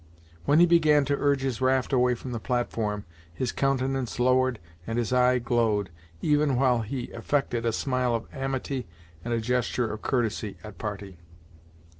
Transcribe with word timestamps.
When 0.45 0.59
he 0.59 0.65
began 0.65 1.05
to 1.05 1.15
urge 1.19 1.41
his 1.43 1.61
raft 1.61 1.93
away 1.93 2.15
from 2.15 2.31
the 2.31 2.39
platform 2.39 3.05
his 3.31 3.51
countenance 3.51 4.19
lowered 4.19 4.57
and 4.87 4.97
his 4.97 5.13
eye 5.13 5.37
glowed, 5.37 5.91
even 6.23 6.55
while 6.55 6.81
he 6.81 7.11
affected 7.11 7.67
a 7.67 7.71
smile 7.71 8.15
of 8.15 8.25
amity 8.33 8.87
and 9.23 9.31
a 9.31 9.39
gesture 9.39 9.93
of 9.93 10.01
courtesy 10.01 10.57
at 10.63 10.79
parting. 10.79 11.17